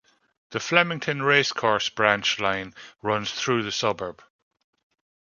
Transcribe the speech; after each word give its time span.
The 0.49 0.59
Flemington 0.59 1.21
Racecourse 1.21 1.89
branch 1.89 2.39
line 2.39 2.73
runs 3.03 3.31
through 3.31 3.61
the 3.61 3.71
suburb. 3.71 4.23